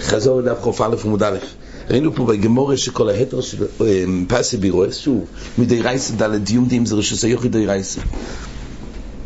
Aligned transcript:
חזור 0.00 0.40
לדף 0.40 0.60
חוף 0.60 0.80
א' 0.80 0.96
עמוד 1.04 1.22
א', 1.22 1.36
ראינו 1.90 2.14
פה 2.14 2.24
בגמורה 2.24 2.76
שכל 2.76 3.08
ההתר 3.08 3.40
של 3.40 3.66
פסי 4.28 4.56
בירועס, 4.56 4.96
שוב, 4.96 5.24
מדי 5.58 5.82
רייסה 5.82 6.14
דלת 6.14 6.50
יומדים 6.50 6.86
זה 6.86 6.94
רשוס 6.94 7.24
היוחי 7.24 7.48
די 7.48 7.66
רייסה. 7.66 8.00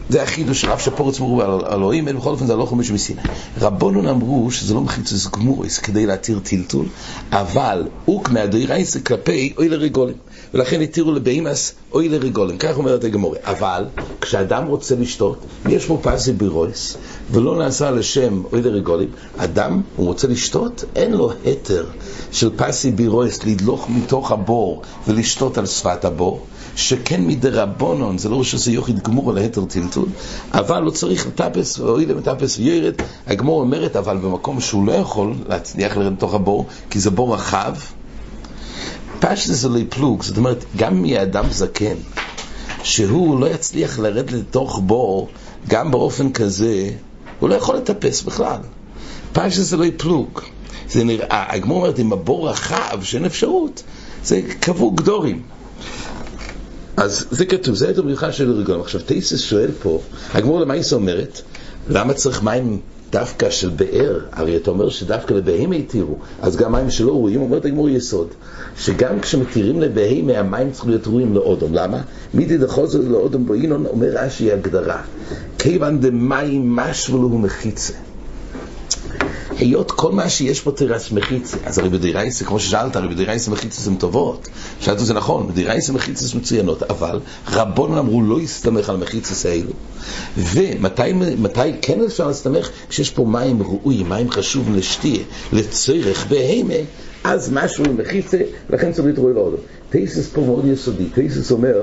זה 0.09 0.23
החידוש 0.23 0.65
רב 0.65 0.79
שפורץ 0.79 1.21
מרוב 1.21 1.41
על 1.41 1.51
אלוהים, 1.73 2.09
אין 2.09 2.17
בכל 2.17 2.30
אופן 2.30 2.46
זה 2.46 2.57
לא 2.57 2.64
חומש 2.64 2.91
מסיני. 2.91 3.21
רבונון 3.61 4.07
אמרו 4.07 4.51
שזה 4.51 4.75
לא 4.75 4.80
מחיצוס 4.80 5.27
גמוריס 5.27 5.79
כדי 5.79 6.07
להתיר 6.07 6.41
טלטול, 6.43 6.87
אבל 7.32 7.89
אוק 8.09 8.29
מהדי 8.29 8.66
רייסה 8.66 9.01
כלפי 9.01 9.52
אוי 9.59 9.69
לרגולים. 9.69 10.16
ולכן 10.55 10.80
התירו 10.80 11.12
לבהימס 11.12 11.75
אוי 11.93 12.09
לרגולים, 12.09 12.59
כך 12.59 12.77
אומרת 12.77 13.05
הגמורה. 13.05 13.38
אבל 13.45 13.84
כשאדם 14.20 14.66
רוצה 14.66 14.95
לשתות, 14.96 15.38
יש 15.69 15.87
פה 15.87 15.98
פסי 16.03 16.32
בירויס, 16.32 16.96
ולא 17.30 17.59
נעשה 17.59 17.91
לשם 17.91 18.43
אוי 18.53 18.62
לרגולים, 18.62 19.09
אדם, 19.37 19.82
הוא 19.96 20.07
רוצה 20.07 20.29
לשתות, 20.29 20.84
אין 20.96 21.12
לו 21.12 21.32
היתר 21.45 21.87
של 22.32 22.50
פסי 22.56 22.91
בירויס 22.91 23.45
לדלוך 23.45 23.91
מתוך 23.91 24.33
הבור 24.33 24.83
ולשתות 25.09 25.59
על 25.59 25.66
שפת 25.66 26.05
הבור, 26.05 26.47
שכן 26.77 27.27
מדרבונון, 27.27 28.19
זה 28.19 28.29
לא 28.29 28.45
שזה 28.45 28.73
יוחיד 28.73 29.03
גמור 29.03 29.31
על 29.31 29.39
היתר 29.39 29.65
טלטול, 29.65 30.09
אבל 30.53 30.83
לא 30.83 30.91
צריך 30.91 31.27
לטפס, 31.27 31.81
אוי 31.81 32.07
למטפס 32.07 32.59
וירד, 32.59 32.95
הגמור 33.27 33.61
אומרת, 33.61 33.97
אבל 33.97 34.17
במקום 34.17 34.61
שהוא 34.61 34.87
לא 34.87 34.93
יכול 34.93 35.35
להצליח 35.48 35.97
לרד 35.97 36.12
לתוך 36.12 36.35
הבור, 36.35 36.67
כי 36.91 37.01
זה 37.01 37.11
בור 37.11 37.35
רחב, 37.35 37.75
פשט 39.21 39.53
זה 39.53 39.69
פלוג, 39.89 40.23
זאת 40.23 40.37
אומרת, 40.37 40.65
גם 40.77 40.97
אם 40.97 41.05
יהיה 41.05 41.23
אדם 41.23 41.45
זקן, 41.51 41.97
שהוא 42.83 43.41
לא 43.41 43.47
יצליח 43.47 43.98
לרדת 43.98 44.33
לתוך 44.33 44.81
בור, 44.84 45.29
גם 45.69 45.91
באופן 45.91 46.33
כזה, 46.33 46.91
הוא 47.41 47.48
לא 47.48 47.55
יכול 47.55 47.77
לטפס 47.77 48.23
בכלל. 48.23 48.61
פשט 49.33 49.62
זה 49.62 49.77
לא 49.77 49.87
פלוג. 49.97 50.41
זה 50.89 51.05
נראה, 51.05 51.55
הגמור 51.55 51.79
אומרת, 51.79 52.01
אם 52.01 52.12
הבור 52.12 52.48
רחב, 52.48 53.03
שאין 53.03 53.25
אפשרות, 53.25 53.83
זה 54.25 54.41
קבעו 54.61 54.91
גדורים. 54.91 55.42
אז 56.97 57.27
זה 57.31 57.45
כתוב, 57.45 57.75
זה 57.75 57.89
יותר 57.89 58.03
מיוחד 58.03 58.31
של 58.33 58.53
רגלם. 58.53 58.81
עכשיו, 58.81 59.01
טייסס 59.01 59.41
שואל 59.41 59.71
פה, 59.83 60.01
הגמור 60.35 60.61
למעשה 60.61 60.97
אומרת, 60.97 61.41
למה 61.89 62.15
צריך 62.15 62.43
מים 62.43 62.81
דווקא 63.12 63.51
של 63.51 63.69
באר, 63.69 64.19
הרי 64.33 64.57
אתה 64.57 64.71
אומר 64.71 64.89
שדווקא 64.89 65.35
לבהמה 65.35 65.75
התירו, 65.75 66.19
אז 66.43 66.57
גם 66.57 66.73
מים 66.73 66.91
שלא 66.91 67.09
ראויים, 67.09 67.41
אומרת 67.43 67.65
הגמור 67.65 67.89
יסוד, 67.89 68.29
שגם 68.79 69.20
כשמתירים 69.20 69.81
לבהמה, 69.81 70.39
המים 70.39 70.70
צריכים 70.70 70.91
להיות 70.91 71.07
ראויים 71.07 71.35
לאודום. 71.35 71.75
למה? 71.75 72.01
מידי 72.35 72.59
דחוזר 72.59 73.01
לאודום 73.09 73.47
באינון, 73.47 73.87
אומר 73.87 74.09
רש"י 74.13 74.53
הגדרה, 74.53 75.03
כיוון 75.59 76.01
דמים 76.01 76.77
משהו 76.77 77.23
לו 77.23 77.29
מחיצה. 77.29 77.93
היות 79.62 79.91
כל 79.91 80.12
מה 80.12 80.28
שיש 80.28 80.60
פה 80.60 80.72
תירס 80.72 81.12
מחיצה, 81.12 81.56
אז 81.64 81.78
הרי 81.78 81.88
בדירייסה, 81.88 82.44
כמו 82.44 82.60
ששאלת, 82.60 82.96
הרי 82.96 83.08
בדירייסה 83.08 83.50
מחיצה 83.50 83.91
הן 83.91 83.96
טובות. 83.96 84.48
שאלת 84.80 84.98
זה 84.98 85.14
נכון, 85.14 85.48
בדירייסה 85.48 85.92
מחיצה 85.92 86.38
מצוינות, 86.38 86.82
אבל 86.82 87.20
רבון 87.48 87.98
אמרו 87.98 88.22
לא 88.22 88.40
יסתמך 88.40 88.88
על 88.88 88.96
מחיצה 88.96 89.48
האלו. 89.48 89.72
ומתי 90.36 91.72
כן 91.83 92.05
אפשר 92.05 92.27
להסתמך? 92.27 92.70
כשיש 92.88 93.10
פה 93.10 93.24
מים 93.24 93.62
ראויים, 93.62 94.08
מים 94.08 94.30
חשובים 94.30 94.74
לשתייה, 94.74 95.22
לצורך 95.52 96.27
בהמה, 96.27 96.74
אז 97.24 97.52
משהו 97.52 97.84
מחיצה, 97.96 98.38
לכן 98.70 98.92
צריך 98.92 99.06
להתרואי 99.06 99.34
לעודו. 99.34 99.56
טייסס 99.90 100.28
פה 100.28 100.40
מאוד 100.40 100.64
יסודי, 100.66 101.05
טייסס 101.05 101.50
אומר, 101.52 101.83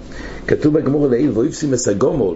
כתוב 0.48 0.74
בגמור 0.74 1.08
לעיל, 1.08 1.30
ואיפסים 1.38 1.74
אסגומול, 1.74 2.34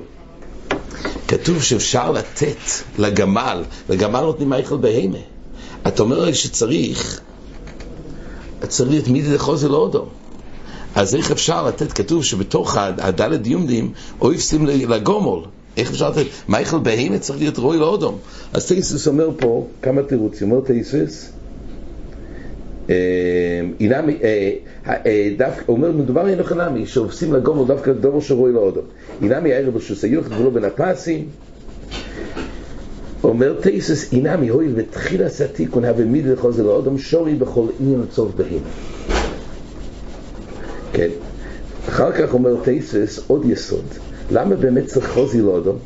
כתוב 1.31 1.62
שאפשר 1.62 2.12
לתת 2.12 2.56
לגמל, 2.98 3.64
לגמל 3.89 4.20
נותנים 4.20 4.48
מייכל 4.48 4.77
בהמה. 4.77 5.19
אתה 5.86 6.03
אומר 6.03 6.33
שצריך, 6.33 7.20
צריך 8.69 9.05
את 9.05 9.09
מידי 9.09 9.34
דחוזר 9.34 9.69
לאודו. 9.69 10.06
אז 10.95 11.14
איך 11.14 11.31
אפשר 11.31 11.67
לתת, 11.67 11.92
כתוב 11.92 12.25
שבתוך 12.25 12.77
הדלת 12.77 13.47
יומדים, 13.47 13.92
או 14.20 14.33
יפסים 14.33 14.67
לגומול. 14.67 15.42
איך 15.77 15.91
אפשר 15.91 16.11
לתת? 16.11 16.27
מייכל 16.48 16.79
בהמה 16.79 17.18
צריך 17.18 17.39
להיות 17.39 17.58
רוי 17.58 17.79
לאודום. 17.79 18.18
אז 18.52 18.67
טייסס 18.67 19.08
אומר 19.08 19.29
פה 19.39 19.67
כמה 19.83 20.02
תירוצים. 20.02 20.52
אומר 20.52 20.64
טייסס, 20.64 21.30
אומר, 25.68 25.92
מדובר 25.92 26.28
אין 26.28 26.39
לך 26.39 26.52
נמי, 26.52 26.86
שעופסים 26.86 27.33
לגומל 27.33 27.67
דווקא 27.67 27.92
דובר 27.92 28.20
שרוי 28.20 28.52
לאודום. 28.52 28.84
אינמי 29.23 29.52
הערב 29.52 29.74
בשוסיוך 29.74 30.27
ולא 30.39 30.51
בין 30.51 30.64
הפסים. 30.64 31.24
אומר 33.24 33.61
טייסס, 33.61 34.12
אינמי 34.12 34.48
הואיל 34.48 34.73
ותחילה 34.77 35.29
סתיקון 35.29 35.84
הווה 35.84 36.05
מידי 36.05 36.33
לחוזר 36.33 36.62
לאודום 36.62 36.98
שורי 36.98 37.34
בכל 37.34 37.67
עניין 37.80 38.00
לצורך 38.00 38.34
בהמה. 38.34 38.68
כן. 40.92 41.08
אחר 41.89 42.12
כך 42.12 42.34
אומר 42.34 42.64
טייסס 42.64 43.20
עוד 43.27 43.45
יסוד. 43.45 43.84
למה 44.30 44.56
באמת 44.56 44.86
צריך 44.86 45.11
חוזי 45.11 45.40
לאודום? 45.40 45.77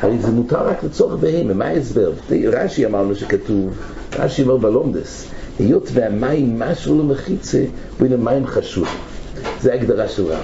הרי 0.00 0.18
זה 0.18 0.30
מותר 0.30 0.68
רק 0.68 0.84
לצורך 0.84 1.20
בהמה, 1.20 1.54
מה 1.54 1.64
ההסבר? 1.64 2.12
רש"י 2.52 2.86
אמרנו 2.86 3.14
שכתוב, 3.14 3.70
רש"י 4.18 4.42
אומר 4.42 4.56
בלומדס, 4.56 5.26
היות 5.58 5.88
והמים 5.92 6.58
משהו 6.58 6.98
לא 6.98 7.04
מחיצה, 7.04 7.64
בין 8.00 8.12
המים 8.12 8.46
חשוב. 8.46 8.88
זה 9.60 9.72
ההגדרה 9.72 10.08
של 10.08 10.24
רב. 10.26 10.42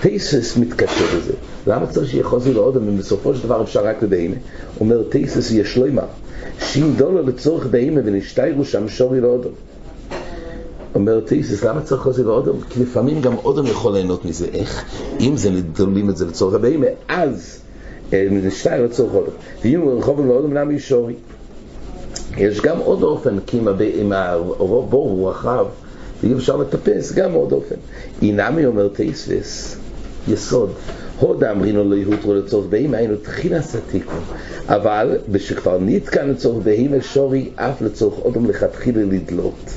טייסס 0.00 0.56
מתקשר 0.56 1.04
לזה. 1.16 1.32
למה 1.66 1.86
צריך 1.86 2.10
שיהיה 2.10 2.24
חוזי 2.24 2.54
לאודם 2.54 2.88
אם 2.88 2.98
בסופו 2.98 3.34
של 3.34 3.42
דבר 3.42 3.62
אפשר 3.62 3.86
רק 3.86 4.02
לבהמה? 4.02 4.36
אומר 4.80 5.02
טייסס 5.02 5.50
יש 5.50 5.76
לו 5.76 5.86
אמר, 5.86 6.06
שאם 6.60 6.92
דולר 6.96 7.22
לצורך 7.22 7.66
בהמה 7.66 8.00
ונשתיירו 8.04 8.64
שם 8.64 8.88
שורי 8.88 9.20
לאודם. 9.20 9.50
אומר 10.94 11.20
טייסס, 11.20 11.64
למה 11.64 11.80
צריך 11.80 12.00
חוזי 12.00 12.22
לאודם? 12.22 12.60
כי 12.70 12.80
לפעמים 12.82 13.20
גם 13.20 13.36
אודם 13.36 13.66
יכול 13.66 13.92
ליהנות 13.92 14.24
מזה. 14.24 14.46
איך? 14.52 14.84
אם 15.20 15.36
זה 15.36 15.50
נדולים 15.50 16.10
את 16.10 16.16
זה 16.16 16.26
לצורך 16.26 16.54
הבהמה, 16.54 16.86
אז 17.08 17.60
נשתיירו 18.12 18.84
לצורך 18.84 19.14
אודם. 19.14 19.32
ואם 19.62 19.80
הוא 19.80 19.98
רחוב 19.98 20.26
לאודם, 20.26 20.54
למה 20.54 20.72
יש 20.72 20.88
שורי? 20.88 21.14
יש 22.36 22.60
גם 22.60 22.78
עוד 22.78 23.02
אופן, 23.02 23.36
כי 23.46 23.60
אם 24.00 24.12
הרוב 24.12 24.90
בור 24.90 25.10
הוא 25.10 25.30
רחב, 25.30 25.66
ואי 26.22 26.34
אפשר 26.34 26.56
לטפס, 26.56 27.12
גם 27.12 27.32
עוד 27.32 27.52
אופן. 27.52 27.76
אינמי 28.22 28.66
אומר 28.66 28.88
טייסס, 28.88 29.76
יסוד, 30.28 30.70
הודה 31.18 31.50
אמרינו 31.50 31.84
לא 31.84 31.94
יהותרו 31.94 32.34
לצורך 32.34 32.66
בהימה, 32.66 32.96
היינו 32.96 33.16
תחילה 33.16 33.62
סתיקו. 33.62 34.12
אבל 34.68 35.18
כשכבר 35.34 35.78
נתקן 35.80 36.28
לצורך 36.28 36.64
בהימה, 36.64 36.96
שורי 37.02 37.50
אף 37.56 37.82
לצורך 37.82 38.18
אודם 38.18 38.46
לכתחילה 38.46 39.02
לדלות. 39.02 39.70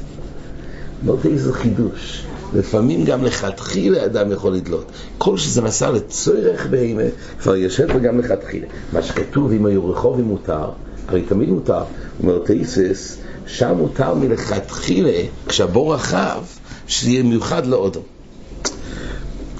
אמרת 1.05 1.25
איזה 1.25 1.53
חידוש. 1.53 2.25
לפעמים 2.53 3.05
גם 3.05 3.23
לכתחילה 3.23 4.05
אדם 4.05 4.31
יכול 4.31 4.53
לדלות. 4.53 4.91
כל 5.17 5.37
שזה 5.37 5.61
נעשה 5.61 5.91
לצורך 5.91 6.67
בהימה, 6.69 7.03
כבר 7.39 7.55
יושב 7.55 7.87
וגם 7.95 8.19
לכתחילה. 8.19 8.67
מה 8.93 9.01
שכתוב, 9.01 9.51
אם 9.51 9.65
היו 9.65 9.89
רחובים 9.89 10.25
מותר, 10.25 10.69
הרי 11.07 11.21
תמיד 11.21 11.49
מותר, 11.49 11.83
אומר 12.23 12.45
טייסס, 12.45 13.17
שם 13.47 13.73
מותר 13.77 14.13
מלכתחילה, 14.15 15.21
כשהבור 15.47 15.93
רחב, 15.93 16.43
שזה 16.87 17.09
יהיה 17.09 17.23
מיוחד 17.23 17.65
לאודו. 17.65 18.01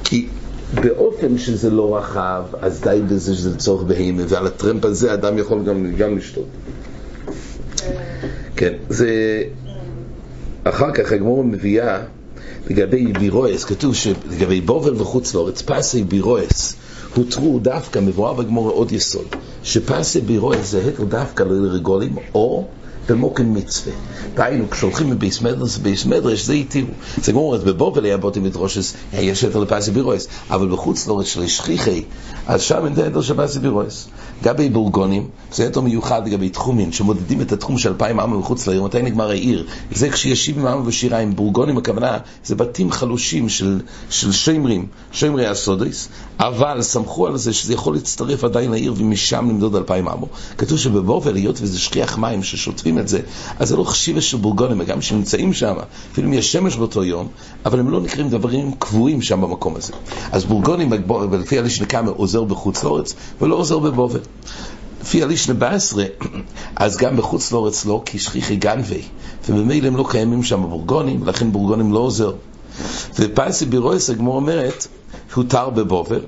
כי 0.03 0.28
באופן 0.74 1.38
שזה 1.38 1.69
לא 1.69 1.97
רחב, 1.97 2.44
אז 2.62 2.81
די 2.81 3.02
בזה 3.08 3.35
שזה 3.35 3.50
לצורך 3.50 3.84
בהימה, 3.84 4.24
ועל 4.28 4.47
הטרמפ 4.47 4.85
הזה 4.85 5.13
אדם 5.13 5.38
יכול 5.38 5.63
גם, 5.63 5.96
גם 5.96 6.18
לשתות. 6.18 6.47
כן, 8.56 8.74
זה... 8.90 9.44
אחר 10.64 10.91
כך 10.91 11.12
הגמור 11.12 11.44
מביאה 11.44 12.02
לגבי 12.69 13.14
בירועס, 13.14 13.64
כתוב 13.64 13.96
שלגבי 13.96 14.62
בובל 14.62 15.02
וחוץ 15.02 15.34
לאורץ, 15.34 15.62
פסי 15.62 16.03
בירועס, 16.03 16.75
הותרו 17.16 17.59
דווקא, 17.59 18.00
מבואר 18.00 18.34
בגמור 18.34 18.69
עוד 18.69 18.91
יסוד, 18.91 19.28
שפסי 19.67 20.22
בירועס 20.22 20.72
זה 20.72 20.81
היתר 20.85 21.03
דווקא 21.03 21.44
לרגולים, 21.44 22.16
או 22.35 22.67
במוקן 23.09 23.45
מצווה. 23.57 23.94
דהיינו, 24.33 24.69
כשהולכים 24.69 25.09
מבייס 25.09 25.41
מדרש, 25.41 25.78
בייס 25.78 26.05
מדרש 26.05 26.46
זה 26.46 26.53
התירו. 26.53 26.90
זה 27.23 27.31
גמור, 27.31 27.55
אז 27.55 27.64
בבובל 27.64 28.05
היה 28.05 28.17
בוטים 28.17 28.43
מדרושס, 28.43 28.93
יש 29.14 29.43
היתר 29.43 29.59
לפסי 29.59 29.91
בירועס, 29.91 30.28
אבל 30.49 30.67
בחוץ 30.67 31.08
לאורץ 31.08 31.25
של 31.25 31.47
שכיחי, 31.47 32.03
אז 32.47 32.61
שם 32.61 32.85
אין 32.85 32.93
היתר 33.05 33.22
של 33.22 33.34
פסי 33.37 33.59
בירועס. 33.59 34.08
לגבי 34.41 34.69
בורגונים, 34.69 35.28
זה 35.51 35.63
היתר 35.63 35.81
מיוחד 35.81 36.28
לגבי 36.28 36.49
תחומים, 36.49 36.91
שמודדים 36.91 37.41
את 37.41 37.51
התחום 37.51 37.78
של 37.78 37.89
אלפיים 37.89 38.19
עמה 38.19 38.37
מחוץ 38.37 38.67
לעיר, 38.67 38.84
מתי 38.84 39.01
נגמר 39.01 39.29
העיר? 39.29 39.66
זה 39.91 40.09
כשיש 40.09 40.45
שבעים 40.45 40.67
עמה 40.67 40.87
ושיריים, 40.87 41.35
בורגונים 41.35 41.78
הכוונה, 41.78 42.17
זה 42.45 42.55
בתים 42.55 42.91
חלושים 42.91 43.49
של, 43.49 43.81
של 44.09 44.31
שמרים, 44.31 44.85
שמרי 45.11 45.47
הסודויס, 45.47 46.09
אבל 46.39 46.81
סמכו 46.81 47.28
על 47.28 47.37
זה 47.37 47.53
שזה 47.53 47.73
יכול 47.73 47.93
להצטרף 47.93 48.43
עדיין 48.43 48.72
לעיר 48.72 48.93
ומשם 48.97 49.49
למדוד 49.49 49.75
אלפיים 49.75 50.07
עמו. 50.07 50.28
כתוב 50.57 50.78
שבבובל, 50.78 51.35
היות 51.35 51.61
וזה 51.61 51.79
שכיח 51.79 52.17
מים 52.17 52.43
ששוטפים 52.43 52.99
את 52.99 53.07
זה, 53.07 53.19
אז 53.59 53.69
זה 53.69 53.78
לא 53.78 53.84
חשיבה 53.84 54.22
של 54.22 54.37
בורגונים, 54.37 54.84
גם 54.84 55.01
שנמצאים 55.01 55.53
שם, 55.53 55.75
אפילו 56.11 56.28
אם 56.28 56.34
יש 56.34 56.51
שמש 56.51 56.75
באותו 56.75 57.03
יום, 57.03 57.28
אבל 57.66 57.79
הם 57.79 57.89
לא 57.89 58.01
נקראים 58.01 58.29
דברים 58.29 58.72
קבועים 58.79 59.22
שם 59.22 59.41
במקום 59.41 59.75
הזה. 59.75 59.93
אז 60.31 60.45
בורגונים, 60.45 60.91
ולפי 61.31 61.59
אלה 61.59 61.69
שנקרא, 61.69 62.01
עוזר 62.16 62.43
בחוץ 62.43 62.84
לארץ, 62.84 63.16
ולא 63.41 63.55
עוזר 63.55 63.79
בבובל. 63.79 64.19
לפי 65.02 65.24
הלישנה 65.24 65.53
בעשרה, 65.53 66.06
אז 66.76 66.97
גם 66.97 67.18
בחוץ 67.18 67.52
לארץ 67.52 67.85
לא, 67.85 68.02
כי 68.06 68.20
שכיחי 68.20 68.56
גנבי, 68.56 69.02
וממילא 69.50 69.88
הם 69.88 69.97
לא 69.97 70.06
קיימים 70.09 70.44
שם 70.44 70.62
בורגונים, 70.70 71.22
ולכן 71.22 71.52
בורגונים 71.52 71.94
לא 71.94 72.00
עוזר. 72.00 72.34
ופייסי 73.20 73.66
בירויס, 73.66 74.09
הגמור 74.09 74.35
אומרת, 74.35 74.88
הותר 75.34 75.70
בבובל, 75.70 76.22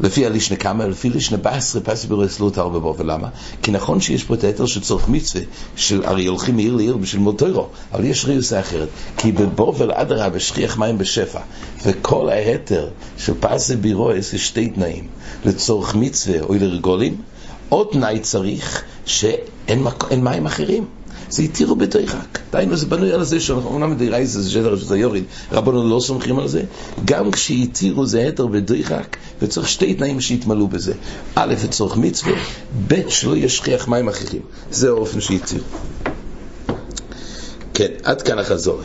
לפי 0.00 0.26
הלישנה 0.26 0.56
כמה, 0.56 0.86
לפי 0.86 1.10
לישנה 1.10 1.38
בעשרה, 1.38 1.82
פייסי 1.82 2.06
בירויס 2.06 2.40
לא 2.40 2.44
הותר 2.44 2.68
בבובל, 2.68 3.12
למה? 3.12 3.28
כי 3.62 3.70
נכון 3.70 4.00
שיש 4.00 4.24
פה 4.24 4.34
את 4.34 4.44
היתר 4.44 4.66
שצורך 4.66 5.08
מצווה, 5.08 5.42
של 5.76 6.04
הרי 6.04 6.26
הולכים 6.26 6.56
מעיר 6.56 6.74
לעיר 6.74 6.96
בשביל 6.96 7.22
מוטוירו, 7.22 7.66
אבל 7.92 8.04
יש 8.04 8.24
ריוסה 8.24 8.60
אחרת, 8.60 8.88
כי 9.16 9.32
בבובל 9.32 9.92
אדרבה 9.92 10.40
שכיח 10.40 10.78
מים 10.78 10.98
בשפע, 10.98 11.40
וכל 11.84 12.28
היתר 12.28 12.88
של 13.18 13.34
פייסי 13.40 13.76
בירויס 13.76 14.32
יש 14.32 14.46
שתי 14.46 14.68
תנאים, 14.68 15.06
לצורך 15.44 15.94
מצווה 15.94 16.40
או 16.40 16.54
לרגולים, 16.54 17.16
עוד 17.68 17.88
תנאי 17.92 18.20
צריך 18.20 18.82
שאין 19.06 19.84
מים 20.20 20.46
אחרים. 20.46 20.84
זה 21.30 21.42
התירו 21.42 21.76
בדויחק. 21.76 22.38
דיינו, 22.52 22.76
זה 22.76 22.86
בנוי 22.86 23.12
על 23.12 23.24
זה 23.24 23.40
שאנחנו 23.40 23.68
אומנם 23.68 23.94
בדיירייס 23.94 24.30
זה 24.30 24.50
שטר 24.50 24.76
שזה 24.76 24.98
יוריד, 24.98 25.24
רבנו 25.52 25.88
לא 25.88 26.00
סומכים 26.00 26.38
על 26.38 26.48
זה, 26.48 26.62
גם 27.04 27.30
כשהתירו 27.30 28.06
זה 28.06 28.18
היתר 28.18 28.46
בדויחק, 28.46 29.16
וצריך 29.42 29.68
שתי 29.68 29.94
תנאים 29.94 30.20
שיתמלאו 30.20 30.68
בזה. 30.68 30.92
א', 31.34 31.54
לצורך 31.64 31.96
מצווה, 31.96 32.32
ב', 32.88 33.08
שלא 33.08 33.36
ישכיח 33.36 33.88
מים 33.88 34.08
אחרים. 34.08 34.42
זה 34.70 34.88
האופן 34.88 35.20
שהתירו. 35.20 35.64
כן, 37.74 37.88
עד 38.02 38.22
כאן 38.22 38.38
החזור. 38.38 38.80